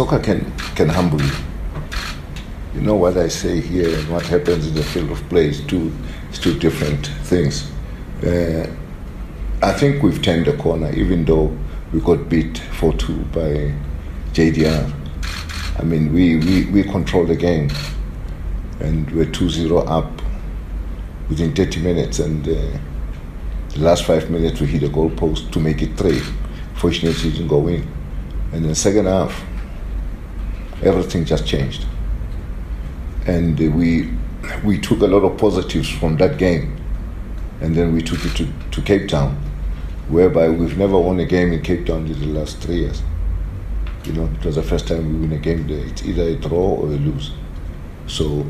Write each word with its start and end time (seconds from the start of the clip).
soccer 0.00 0.18
can, 0.18 0.50
can 0.76 0.88
humble 0.88 1.20
you. 1.20 1.32
You 2.74 2.80
know 2.80 2.94
what 2.94 3.18
I 3.18 3.28
say 3.28 3.60
here 3.60 3.98
and 3.98 4.08
what 4.08 4.24
happens 4.24 4.66
in 4.66 4.74
the 4.74 4.82
field 4.82 5.10
of 5.10 5.28
play 5.28 5.48
is 5.48 5.60
two, 5.66 5.92
is 6.32 6.38
two 6.38 6.58
different 6.58 7.08
things. 7.24 7.70
Uh, 8.22 8.66
I 9.60 9.72
think 9.74 10.02
we've 10.02 10.22
turned 10.22 10.46
the 10.46 10.56
corner, 10.56 10.90
even 10.92 11.26
though 11.26 11.54
we 11.92 12.00
got 12.00 12.30
beat 12.30 12.56
4 12.78 12.94
2 12.94 13.14
by 13.24 13.74
JDR. 14.32 14.90
I 15.78 15.82
mean, 15.82 16.14
we, 16.14 16.36
we, 16.36 16.64
we 16.70 16.82
control 16.82 17.26
the 17.26 17.36
game 17.36 17.68
and 18.80 19.10
we're 19.10 19.30
2 19.30 19.50
0 19.50 19.80
up 19.80 20.10
within 21.28 21.54
30 21.54 21.82
minutes. 21.82 22.20
And 22.20 22.48
uh, 22.48 22.52
the 23.74 23.80
last 23.80 24.06
five 24.06 24.30
minutes, 24.30 24.62
we 24.62 24.66
hit 24.66 24.82
a 24.82 24.88
goal 24.88 25.10
post 25.10 25.52
to 25.52 25.60
make 25.60 25.82
it 25.82 25.94
three. 25.98 26.22
Fortunately, 26.76 27.28
it 27.28 27.32
didn't 27.34 27.48
go 27.48 27.68
in. 27.68 27.86
And 28.52 28.62
in 28.64 28.68
the 28.68 28.74
second 28.74 29.04
half, 29.04 29.44
everything 30.82 31.24
just 31.24 31.46
changed. 31.46 31.86
And 33.26 33.60
uh, 33.60 33.70
we, 33.76 34.10
we 34.64 34.80
took 34.80 35.00
a 35.00 35.06
lot 35.06 35.24
of 35.24 35.38
positives 35.38 35.88
from 35.88 36.16
that 36.16 36.38
game. 36.38 36.76
And 37.60 37.74
then 37.74 37.92
we 37.92 38.02
took 38.02 38.24
it 38.24 38.34
to, 38.36 38.48
to 38.70 38.82
Cape 38.82 39.08
Town, 39.08 39.36
whereby 40.08 40.48
we've 40.48 40.78
never 40.78 40.98
won 40.98 41.20
a 41.20 41.26
game 41.26 41.52
in 41.52 41.62
Cape 41.62 41.86
Town 41.86 42.06
in 42.06 42.18
the 42.18 42.26
last 42.38 42.58
three 42.58 42.80
years. 42.80 43.02
You 44.04 44.14
know, 44.14 44.30
it 44.40 44.44
was 44.44 44.56
the 44.56 44.62
first 44.62 44.88
time 44.88 45.12
we 45.12 45.26
win 45.26 45.32
a 45.32 45.38
game 45.38 45.66
there. 45.66 45.84
It's 45.86 46.02
either 46.02 46.22
a 46.22 46.36
draw 46.36 46.76
or 46.76 46.86
a 46.86 46.96
lose. 46.96 47.32
So, 48.06 48.46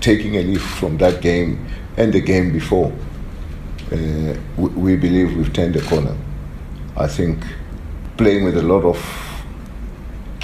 taking 0.00 0.36
a 0.36 0.42
leaf 0.42 0.62
from 0.62 0.96
that 0.98 1.20
game 1.20 1.66
and 1.98 2.12
the 2.12 2.20
game 2.20 2.50
before, 2.52 2.92
uh, 3.92 4.34
we, 4.56 4.68
we 4.68 4.96
believe 4.96 5.36
we've 5.36 5.52
turned 5.52 5.74
the 5.74 5.82
corner. 5.82 6.16
I 6.96 7.06
think 7.06 7.44
playing 8.16 8.44
with 8.44 8.56
a 8.56 8.62
lot 8.62 8.84
of 8.84 8.96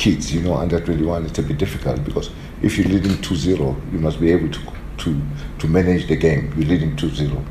kids, 0.03 0.35
you 0.35 0.41
know, 0.41 0.55
under 0.55 0.81
21, 0.81 1.27
it's 1.27 1.39
a 1.39 1.43
bit 1.45 1.59
difficult 1.59 2.03
because 2.05 2.29
if 2.61 2.77
you're 2.77 2.89
leading 2.89 3.23
2 3.23 3.37
0, 3.37 3.77
you 3.93 4.01
must 4.01 4.21
be 4.21 4.33
able 4.33 4.51
to, 4.51 4.61
to, 4.99 5.23
to 5.61 5.69
manage 5.69 6.09
the 6.09 6.17
game. 6.17 6.53
You're 6.57 6.67
leading 6.67 6.97
2 6.97 7.09
0. 7.11 7.45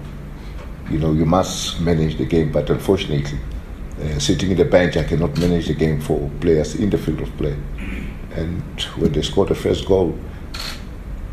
You 0.89 0.99
know, 0.99 1.13
you 1.13 1.25
must 1.25 1.79
manage 1.79 2.17
the 2.17 2.25
game, 2.25 2.51
but 2.51 2.69
unfortunately, 2.69 3.39
uh, 4.03 4.19
sitting 4.19 4.51
in 4.51 4.57
the 4.57 4.65
bench, 4.65 4.97
I 4.97 5.03
cannot 5.05 5.37
manage 5.37 5.67
the 5.67 5.73
game 5.73 6.01
for 6.01 6.29
players 6.41 6.75
in 6.75 6.89
the 6.89 6.97
field 6.97 7.21
of 7.21 7.37
play. 7.37 7.55
And 8.35 8.61
when 8.97 9.13
they 9.13 9.21
scored 9.21 9.47
the 9.47 9.55
first 9.55 9.85
goal, 9.85 10.19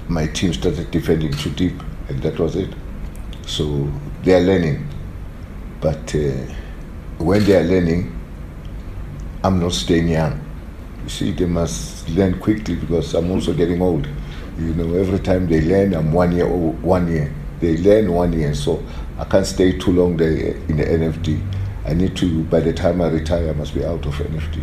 my 0.06 0.28
team 0.28 0.53
started 0.53 0.88
defending 0.92 1.32
too 1.32 1.50
deep, 1.50 1.82
and 2.08 2.22
that 2.22 2.38
was 2.38 2.55
it. 2.55 2.72
So 3.44 3.91
they 4.22 4.34
are 4.34 4.41
learning, 4.41 4.86
but 5.80 6.14
uh, 6.14 6.55
when 7.19 7.44
they 7.44 7.56
are 7.56 7.64
learning, 7.64 8.16
I'm 9.42 9.58
not 9.58 9.72
staying 9.72 10.06
young. 10.06 10.47
See, 11.09 11.33
they 11.33 11.47
must 11.47 12.06
learn 12.11 12.39
quickly 12.39 12.77
because 12.77 13.14
I'm 13.14 13.31
also 13.31 13.55
getting 13.55 13.81
old. 13.81 14.06
You 14.59 14.75
know, 14.75 14.95
every 14.95 15.19
time 15.19 15.48
they 15.48 15.62
learn, 15.62 15.95
I'm 15.95 16.12
one 16.12 16.33
year 16.33 16.47
old, 16.47 16.83
one 16.83 17.09
year. 17.09 17.33
They 17.61 17.78
learn 17.78 18.12
one 18.12 18.34
year, 18.34 18.55
so 18.55 18.84
I 19.19 19.25
can't 19.25 19.47
stay 19.47 19.78
too 19.78 19.92
long 19.92 20.19
there 20.19 20.55
in 20.69 20.77
the 20.77 20.84
NFD. 20.84 21.42
I 21.87 21.95
need 21.95 22.15
to, 22.19 22.45
by 22.45 22.61
the 22.61 22.75
time 22.75 23.00
I 23.00 23.09
retire, 23.09 23.48
I 23.48 23.53
must 23.55 23.75
be 23.75 23.84
out 23.84 24.05
of 24.05 24.15
NFD. 24.15 24.62